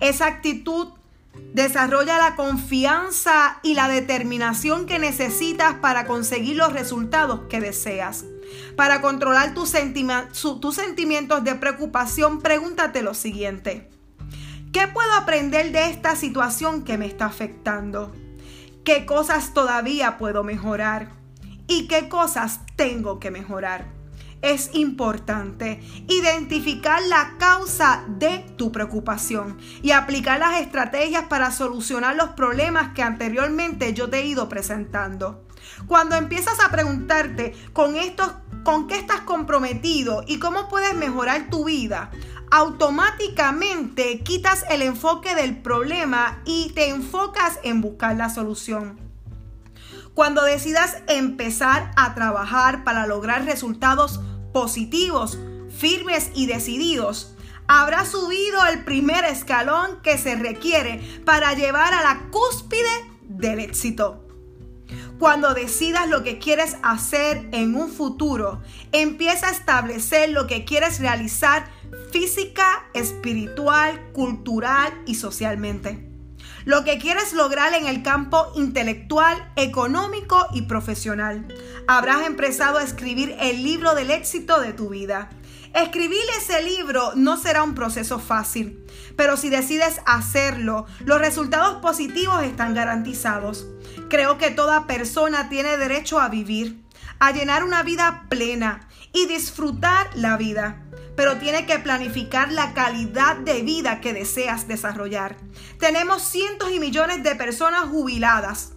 Esa 0.00 0.26
actitud 0.26 0.88
desarrolla 1.52 2.18
la 2.18 2.36
confianza 2.36 3.58
y 3.62 3.74
la 3.74 3.88
determinación 3.88 4.86
que 4.86 4.98
necesitas 4.98 5.74
para 5.74 6.06
conseguir 6.06 6.56
los 6.56 6.72
resultados 6.72 7.42
que 7.48 7.60
deseas. 7.60 8.24
Para 8.76 9.00
controlar 9.00 9.54
tus, 9.54 9.68
sentimientos 9.68 11.44
de 11.44 11.54
preocupación, 11.54 12.40
pregúntate 12.40 13.02
lo 13.02 13.14
siguiente. 13.14 13.88
¿Qué 14.72 14.86
puedo 14.88 15.12
aprender 15.14 15.72
de 15.72 15.90
esta 15.90 16.16
situación 16.16 16.84
que 16.84 16.96
me 16.96 17.06
está 17.06 17.26
afectando? 17.26 18.12
¿Qué 18.84 19.04
cosas 19.04 19.52
todavía 19.52 20.16
puedo 20.16 20.44
mejorar? 20.44 21.10
¿Y 21.66 21.86
qué 21.86 22.08
cosas 22.08 22.60
tengo 22.76 23.20
que 23.20 23.30
mejorar? 23.30 23.99
Es 24.42 24.70
importante 24.72 25.82
identificar 26.08 27.02
la 27.02 27.36
causa 27.38 28.04
de 28.08 28.38
tu 28.56 28.72
preocupación 28.72 29.58
y 29.82 29.90
aplicar 29.90 30.38
las 30.38 30.60
estrategias 30.60 31.24
para 31.24 31.50
solucionar 31.50 32.16
los 32.16 32.30
problemas 32.30 32.94
que 32.94 33.02
anteriormente 33.02 33.92
yo 33.92 34.08
te 34.08 34.20
he 34.20 34.26
ido 34.26 34.48
presentando. 34.48 35.46
Cuando 35.86 36.16
empiezas 36.16 36.58
a 36.60 36.70
preguntarte 36.70 37.54
con 37.72 37.96
estos 37.96 38.32
con 38.64 38.86
qué 38.86 38.96
estás 38.96 39.22
comprometido 39.22 40.22
y 40.26 40.38
cómo 40.38 40.68
puedes 40.68 40.94
mejorar 40.94 41.48
tu 41.50 41.64
vida, 41.64 42.10
automáticamente 42.50 44.20
quitas 44.20 44.64
el 44.70 44.82
enfoque 44.82 45.34
del 45.34 45.56
problema 45.62 46.40
y 46.44 46.72
te 46.74 46.88
enfocas 46.88 47.58
en 47.62 47.80
buscar 47.80 48.16
la 48.16 48.28
solución. 48.28 48.98
Cuando 50.14 50.42
decidas 50.42 50.98
empezar 51.06 51.92
a 51.96 52.14
trabajar 52.14 52.84
para 52.84 53.06
lograr 53.06 53.44
resultados 53.44 54.20
positivos, 54.52 55.38
firmes 55.76 56.30
y 56.34 56.46
decididos, 56.46 57.34
habrás 57.66 58.08
subido 58.10 58.66
el 58.66 58.84
primer 58.84 59.24
escalón 59.24 60.00
que 60.02 60.18
se 60.18 60.34
requiere 60.34 61.00
para 61.24 61.54
llevar 61.54 61.94
a 61.94 62.02
la 62.02 62.30
cúspide 62.30 62.88
del 63.22 63.60
éxito. 63.60 64.26
Cuando 65.20 65.54
decidas 65.54 66.08
lo 66.08 66.24
que 66.24 66.38
quieres 66.38 66.76
hacer 66.82 67.48
en 67.52 67.76
un 67.76 67.90
futuro, 67.90 68.60
empieza 68.90 69.48
a 69.48 69.52
establecer 69.52 70.30
lo 70.30 70.46
que 70.46 70.64
quieres 70.64 70.98
realizar 70.98 71.70
física, 72.10 72.88
espiritual, 72.94 74.10
cultural 74.12 74.92
y 75.06 75.14
socialmente. 75.14 76.09
Lo 76.64 76.84
que 76.84 76.98
quieres 76.98 77.32
lograr 77.32 77.74
en 77.74 77.86
el 77.86 78.02
campo 78.02 78.52
intelectual, 78.54 79.52
económico 79.56 80.46
y 80.52 80.62
profesional. 80.62 81.46
Habrás 81.88 82.26
empezado 82.26 82.78
a 82.78 82.82
escribir 82.82 83.34
el 83.40 83.64
libro 83.64 83.94
del 83.94 84.10
éxito 84.10 84.60
de 84.60 84.74
tu 84.74 84.90
vida. 84.90 85.30
Escribir 85.74 86.20
ese 86.38 86.62
libro 86.62 87.12
no 87.14 87.36
será 87.36 87.62
un 87.62 87.74
proceso 87.74 88.18
fácil, 88.18 88.84
pero 89.16 89.36
si 89.36 89.48
decides 89.48 90.00
hacerlo, 90.04 90.86
los 91.04 91.20
resultados 91.20 91.80
positivos 91.80 92.42
están 92.42 92.74
garantizados. 92.74 93.66
Creo 94.08 94.36
que 94.36 94.50
toda 94.50 94.86
persona 94.86 95.48
tiene 95.48 95.76
derecho 95.76 96.20
a 96.20 96.28
vivir, 96.28 96.82
a 97.20 97.30
llenar 97.30 97.64
una 97.64 97.82
vida 97.82 98.26
plena 98.28 98.88
y 99.12 99.26
disfrutar 99.26 100.10
la 100.14 100.36
vida 100.36 100.82
pero 101.16 101.38
tiene 101.38 101.66
que 101.66 101.78
planificar 101.78 102.52
la 102.52 102.72
calidad 102.74 103.36
de 103.36 103.62
vida 103.62 104.00
que 104.00 104.12
deseas 104.12 104.68
desarrollar. 104.68 105.36
Tenemos 105.78 106.22
cientos 106.22 106.70
y 106.72 106.80
millones 106.80 107.22
de 107.22 107.34
personas 107.34 107.88
jubiladas 107.88 108.72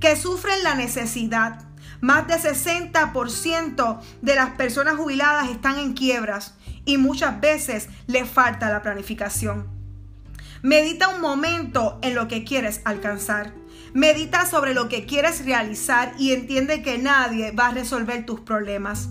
que 0.00 0.16
sufren 0.16 0.62
la 0.62 0.74
necesidad. 0.74 1.64
Más 2.00 2.26
de 2.26 2.34
60% 2.34 4.00
de 4.20 4.34
las 4.34 4.50
personas 4.50 4.96
jubiladas 4.96 5.48
están 5.50 5.78
en 5.78 5.94
quiebras 5.94 6.54
y 6.84 6.98
muchas 6.98 7.40
veces 7.40 7.88
les 8.06 8.28
falta 8.28 8.70
la 8.70 8.82
planificación. 8.82 9.68
Medita 10.62 11.08
un 11.08 11.20
momento 11.20 11.98
en 12.02 12.14
lo 12.14 12.28
que 12.28 12.44
quieres 12.44 12.80
alcanzar. 12.84 13.52
Medita 13.92 14.46
sobre 14.46 14.74
lo 14.74 14.88
que 14.88 15.06
quieres 15.06 15.44
realizar 15.44 16.14
y 16.18 16.32
entiende 16.32 16.82
que 16.82 16.98
nadie 16.98 17.52
va 17.52 17.68
a 17.68 17.72
resolver 17.72 18.26
tus 18.26 18.40
problemas. 18.40 19.08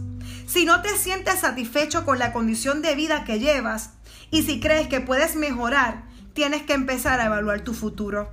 Si 0.47 0.65
no 0.65 0.81
te 0.81 0.97
sientes 0.97 1.39
satisfecho 1.39 2.05
con 2.05 2.19
la 2.19 2.33
condición 2.33 2.81
de 2.81 2.95
vida 2.95 3.23
que 3.23 3.39
llevas 3.39 3.91
y 4.31 4.43
si 4.43 4.59
crees 4.59 4.87
que 4.87 5.01
puedes 5.01 5.35
mejorar, 5.35 6.03
tienes 6.33 6.63
que 6.63 6.73
empezar 6.73 7.19
a 7.19 7.25
evaluar 7.25 7.61
tu 7.61 7.73
futuro. 7.73 8.31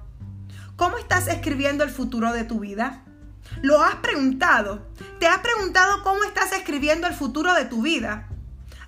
¿Cómo 0.77 0.99
estás 0.99 1.29
escribiendo 1.29 1.85
el 1.85 1.91
futuro 1.91 2.33
de 2.33 2.45
tu 2.45 2.61
vida? 2.61 3.05
¿Lo 3.63 3.83
has 3.83 3.97
preguntado? 3.97 4.87
¿Te 5.19 5.27
has 5.27 5.39
preguntado 5.39 6.03
cómo 6.03 6.25
estás 6.25 6.53
escribiendo 6.53 7.07
el 7.07 7.15
futuro 7.15 7.53
de 7.55 7.65
tu 7.65 7.83
vida? 7.83 8.29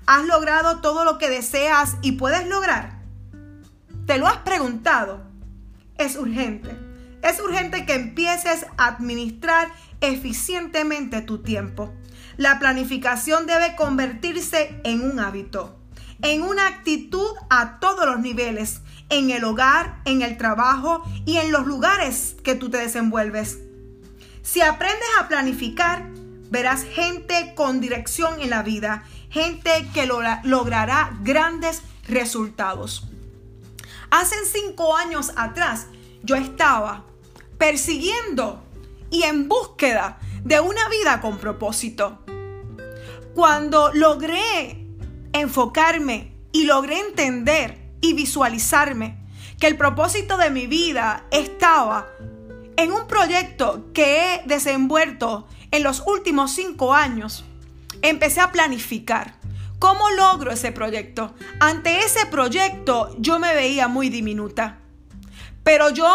¿Has 0.06 0.24
logrado 0.24 0.80
todo 0.80 1.04
lo 1.04 1.18
que 1.18 1.28
deseas 1.28 1.96
y 2.02 2.12
puedes 2.12 2.46
lograr? 2.46 2.98
¿Te 4.06 4.18
lo 4.18 4.26
has 4.26 4.38
preguntado? 4.38 5.22
Es 5.96 6.16
urgente. 6.16 6.76
Es 7.22 7.40
urgente 7.40 7.86
que 7.86 7.94
empieces 7.94 8.66
a 8.76 8.88
administrar 8.88 9.68
eficientemente 10.00 11.20
tu 11.20 11.42
tiempo. 11.42 11.92
La 12.36 12.58
planificación 12.58 13.46
debe 13.46 13.76
convertirse 13.76 14.80
en 14.84 15.02
un 15.02 15.20
hábito, 15.20 15.78
en 16.22 16.42
una 16.42 16.66
actitud 16.66 17.28
a 17.50 17.78
todos 17.78 18.06
los 18.06 18.20
niveles, 18.20 18.80
en 19.10 19.30
el 19.30 19.44
hogar, 19.44 20.00
en 20.04 20.22
el 20.22 20.38
trabajo 20.38 21.02
y 21.26 21.36
en 21.36 21.52
los 21.52 21.66
lugares 21.66 22.36
que 22.42 22.54
tú 22.54 22.70
te 22.70 22.78
desenvuelves. 22.78 23.58
Si 24.42 24.60
aprendes 24.60 25.08
a 25.20 25.28
planificar, 25.28 26.08
verás 26.50 26.84
gente 26.84 27.52
con 27.54 27.80
dirección 27.80 28.40
en 28.40 28.50
la 28.50 28.62
vida, 28.62 29.04
gente 29.30 29.70
que 29.94 30.06
logrará 30.06 31.16
grandes 31.22 31.82
resultados. 32.08 33.08
Hace 34.10 34.36
cinco 34.44 34.96
años 34.96 35.32
atrás 35.36 35.86
yo 36.22 36.36
estaba 36.36 37.04
persiguiendo 37.58 38.62
y 39.10 39.22
en 39.22 39.48
búsqueda 39.48 40.18
de 40.44 40.60
una 40.60 40.88
vida 40.88 41.20
con 41.20 41.38
propósito. 41.38 42.21
Cuando 43.34 43.90
logré 43.94 44.86
enfocarme 45.32 46.36
y 46.52 46.64
logré 46.64 47.00
entender 47.00 47.78
y 48.00 48.12
visualizarme 48.12 49.18
que 49.58 49.66
el 49.68 49.76
propósito 49.76 50.36
de 50.36 50.50
mi 50.50 50.66
vida 50.66 51.24
estaba 51.30 52.08
en 52.76 52.92
un 52.92 53.06
proyecto 53.06 53.86
que 53.94 54.34
he 54.34 54.42
desenvuelto 54.44 55.46
en 55.70 55.82
los 55.82 56.02
últimos 56.06 56.52
cinco 56.52 56.94
años, 56.94 57.44
empecé 58.02 58.40
a 58.40 58.52
planificar. 58.52 59.36
¿Cómo 59.78 60.10
logro 60.10 60.52
ese 60.52 60.70
proyecto? 60.70 61.34
Ante 61.58 62.00
ese 62.00 62.26
proyecto 62.26 63.16
yo 63.18 63.38
me 63.38 63.54
veía 63.54 63.88
muy 63.88 64.10
diminuta. 64.10 64.78
Pero 65.64 65.90
yo 65.90 66.12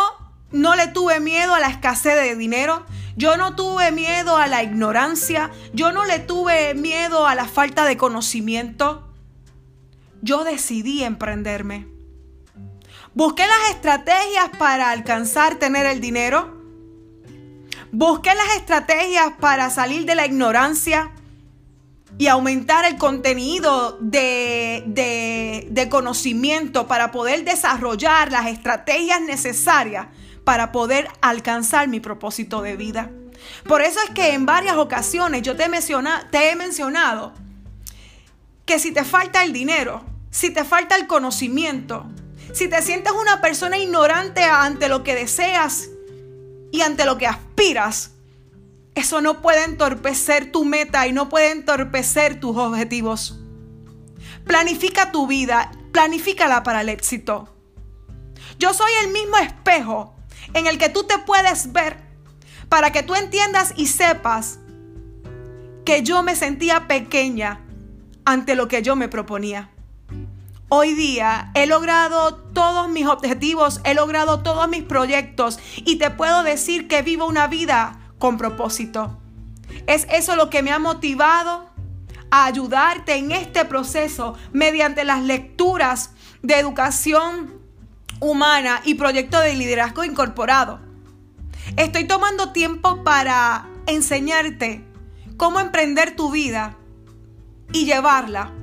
no 0.52 0.76
le 0.76 0.88
tuve 0.88 1.20
miedo 1.20 1.54
a 1.54 1.60
la 1.60 1.68
escasez 1.68 2.16
de 2.16 2.36
dinero, 2.36 2.86
yo 3.18 3.36
no 3.36 3.56
tuve 3.56 3.92
miedo 3.92 4.38
a 4.38 4.46
la 4.46 4.62
ignorancia, 4.62 5.50
yo 5.74 5.92
no 5.92 6.06
le 6.06 6.20
tuve 6.20 6.76
miedo 6.76 7.26
a 7.26 7.34
la 7.34 7.46
falta 7.46 7.84
de 7.86 7.98
conocimiento. 7.98 9.12
Yo 10.22 10.44
decidí 10.44 11.04
emprenderme. 11.04 11.88
Busqué 13.16 13.42
las 13.48 13.72
estrategias 13.72 14.50
para 14.60 14.92
alcanzar 14.92 15.56
tener 15.56 15.88
el 15.88 16.00
dinero. 16.00 16.62
Busqué 17.92 18.36
las 18.36 18.56
estrategias 18.58 19.34
para 19.40 19.72
salir 19.72 20.06
de 20.06 20.14
la 20.14 20.28
ignorancia 20.28 21.12
y 22.18 22.28
aumentar 22.28 22.86
el 22.86 22.98
contenido 22.98 23.98
de, 24.02 24.84
de, 25.70 25.90
conocimiento 25.90 26.88
para 26.88 27.12
poder 27.12 27.44
desarrollar 27.44 28.32
las 28.32 28.48
estrategias 28.48 29.22
necesarias 29.22 30.08
para 30.44 30.72
poder 30.72 31.08
alcanzar 31.22 31.88
mi 31.88 32.00
propósito 32.00 32.62
de 32.62 32.76
vida. 32.76 33.12
Por 33.68 33.82
eso 33.82 34.00
es 34.04 34.10
que 34.12 34.34
en 34.34 34.46
varias 34.46 34.78
ocasiones 34.78 35.44
yo 35.44 35.56
te 35.56 35.66
he, 35.66 35.70
te 36.32 36.50
he 36.50 36.56
mencionado 36.56 37.34
que 38.66 38.80
si 38.80 38.92
te 38.92 39.04
falta 39.04 39.44
el 39.44 39.54
dinero, 39.54 40.04
si 40.32 40.50
te 40.50 40.64
falta 40.64 40.96
el 40.96 41.08
conocimiento, 41.08 42.06
si 42.54 42.68
te 42.68 42.82
sientes 42.82 43.14
una 43.14 43.42
persona 43.42 43.78
ignorante 43.78 44.44
ante 44.44 44.90
lo 44.90 45.04
que 45.04 45.16
deseas 45.16 45.90
y 46.72 46.82
ante 46.82 47.06
lo 47.06 47.18
que 47.18 47.28
aspiras, 47.28 48.12
eso 48.98 49.22
no 49.22 49.44
puede 49.44 49.64
entorpecer 49.64 50.52
tu 50.52 50.66
meta 50.66 51.06
y 51.06 51.12
no 51.12 51.30
puede 51.30 51.52
entorpecer 51.52 52.40
tus 52.40 52.58
objetivos. 52.58 53.40
Planifica 54.44 55.12
tu 55.12 55.28
vida, 55.28 55.72
planifícala 55.92 56.64
para 56.64 56.82
el 56.82 56.90
éxito. 56.90 57.56
Yo 58.58 58.74
soy 58.74 58.92
el 59.04 59.12
mismo 59.12 59.38
espejo 59.38 60.16
en 60.56 60.66
el 60.66 60.80
que 60.80 60.90
tú 60.90 61.04
te 61.04 61.20
puedes 61.20 61.72
ver 61.74 61.98
para 62.70 62.92
que 62.92 63.04
tú 63.04 63.14
entiendas 63.14 63.72
y 63.76 63.86
sepas 63.86 64.58
que 65.86 66.02
yo 66.02 66.24
me 66.24 66.36
sentía 66.36 66.88
pequeña 66.88 67.62
ante 68.26 68.56
lo 68.56 68.68
que 68.68 68.82
yo 68.82 68.96
me 68.96 69.10
proponía. 69.10 69.70
Hoy 70.70 70.96
día 70.96 71.52
he 71.54 71.68
logrado 71.68 72.34
todos 72.36 72.90
mis 72.90 73.06
objetivos, 73.06 73.80
he 73.84 73.94
logrado 73.94 74.42
todos 74.42 74.68
mis 74.68 74.82
proyectos 74.82 75.60
y 75.76 75.98
te 75.98 76.10
puedo 76.10 76.42
decir 76.42 76.88
que 76.88 77.04
vivo 77.04 77.28
una 77.28 77.46
vida 77.46 78.07
con 78.20 78.38
propósito. 78.38 79.18
Es 79.86 80.08
eso 80.12 80.36
lo 80.36 80.50
que 80.50 80.64
me 80.64 80.72
ha 80.72 80.80
motivado 80.80 81.70
a 82.30 82.46
ayudarte 82.46 83.16
en 83.16 83.32
este 83.32 83.66
proceso 83.66 84.36
mediante 84.52 85.06
las 85.06 85.24
lecturas 85.24 86.12
de 86.42 86.60
educación 86.60 87.58
humana 88.20 88.82
y 88.84 88.96
proyecto 88.96 89.40
de 89.40 89.56
liderazgo 89.56 90.04
incorporado. 90.04 90.80
Estoy 91.76 92.06
tomando 92.06 92.52
tiempo 92.52 93.04
para 93.04 93.68
enseñarte 93.86 94.84
cómo 95.38 95.60
emprender 95.60 96.16
tu 96.16 96.32
vida 96.32 96.78
y 97.72 97.86
llevarla 97.86 98.54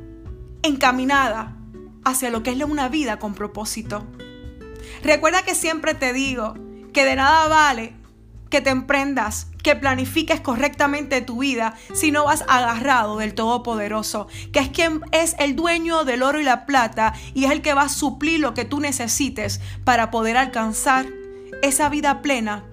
encaminada 0.62 1.56
hacia 2.04 2.30
lo 2.30 2.42
que 2.42 2.50
es 2.50 2.62
una 2.62 2.88
vida 2.88 3.18
con 3.18 3.34
propósito. 3.34 4.06
Recuerda 5.02 5.42
que 5.42 5.54
siempre 5.54 5.94
te 5.94 6.12
digo 6.12 6.54
que 6.92 7.04
de 7.04 7.16
nada 7.16 7.48
vale 7.48 7.94
que 8.54 8.60
te 8.60 8.70
emprendas, 8.70 9.48
que 9.64 9.74
planifiques 9.74 10.40
correctamente 10.40 11.20
tu 11.22 11.40
vida 11.40 11.74
si 11.92 12.12
no 12.12 12.26
vas 12.26 12.44
agarrado 12.46 13.18
del 13.18 13.34
Todopoderoso, 13.34 14.28
que 14.52 14.60
es 14.60 14.68
quien 14.68 15.00
es 15.10 15.34
el 15.40 15.56
dueño 15.56 16.04
del 16.04 16.22
oro 16.22 16.40
y 16.40 16.44
la 16.44 16.64
plata 16.64 17.14
y 17.34 17.46
es 17.46 17.50
el 17.50 17.62
que 17.62 17.74
va 17.74 17.82
a 17.82 17.88
suplir 17.88 18.38
lo 18.38 18.54
que 18.54 18.64
tú 18.64 18.78
necesites 18.78 19.60
para 19.82 20.12
poder 20.12 20.36
alcanzar 20.36 21.06
esa 21.62 21.88
vida 21.88 22.22
plena 22.22 22.64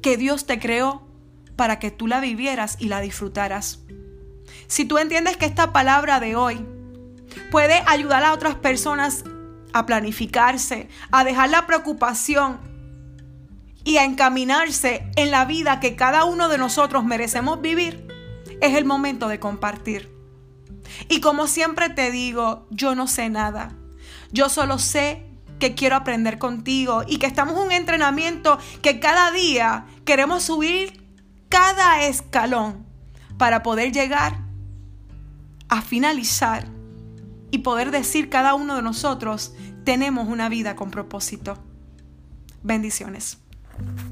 que 0.00 0.16
Dios 0.16 0.46
te 0.46 0.58
creó 0.58 1.06
para 1.54 1.78
que 1.78 1.90
tú 1.90 2.06
la 2.06 2.20
vivieras 2.20 2.78
y 2.78 2.88
la 2.88 3.02
disfrutaras. 3.02 3.80
Si 4.68 4.86
tú 4.86 4.96
entiendes 4.96 5.36
que 5.36 5.44
esta 5.44 5.70
palabra 5.70 6.18
de 6.18 6.34
hoy 6.34 6.64
puede 7.50 7.82
ayudar 7.86 8.24
a 8.24 8.32
otras 8.32 8.54
personas 8.54 9.22
a 9.74 9.84
planificarse, 9.84 10.88
a 11.10 11.24
dejar 11.24 11.50
la 11.50 11.66
preocupación 11.66 12.77
y 13.84 13.96
a 13.96 14.04
encaminarse 14.04 15.10
en 15.16 15.30
la 15.30 15.44
vida 15.44 15.80
que 15.80 15.96
cada 15.96 16.24
uno 16.24 16.48
de 16.48 16.58
nosotros 16.58 17.04
merecemos 17.04 17.60
vivir, 17.60 18.06
es 18.60 18.74
el 18.76 18.84
momento 18.84 19.28
de 19.28 19.40
compartir. 19.40 20.14
Y 21.08 21.20
como 21.20 21.46
siempre 21.46 21.88
te 21.88 22.10
digo, 22.10 22.66
yo 22.70 22.94
no 22.94 23.06
sé 23.06 23.28
nada. 23.30 23.72
Yo 24.32 24.48
solo 24.48 24.78
sé 24.78 25.24
que 25.58 25.74
quiero 25.74 25.96
aprender 25.96 26.38
contigo 26.38 27.02
y 27.06 27.18
que 27.18 27.26
estamos 27.26 27.56
en 27.56 27.62
un 27.62 27.72
entrenamiento 27.72 28.58
que 28.82 29.00
cada 29.00 29.30
día 29.30 29.86
queremos 30.04 30.44
subir 30.44 31.04
cada 31.48 32.04
escalón 32.04 32.86
para 33.38 33.62
poder 33.62 33.92
llegar 33.92 34.38
a 35.68 35.82
finalizar 35.82 36.66
y 37.50 37.58
poder 37.58 37.90
decir 37.90 38.28
cada 38.28 38.54
uno 38.54 38.76
de 38.76 38.82
nosotros, 38.82 39.54
tenemos 39.84 40.28
una 40.28 40.48
vida 40.48 40.76
con 40.76 40.90
propósito. 40.90 41.58
Bendiciones. 42.62 43.38
Thank 43.78 44.00
you. 44.00 44.07